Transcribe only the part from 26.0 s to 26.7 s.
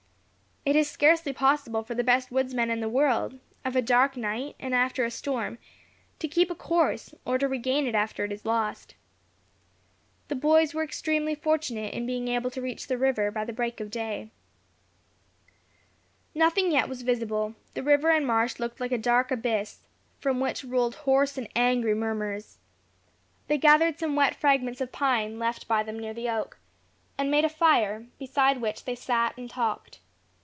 the oak,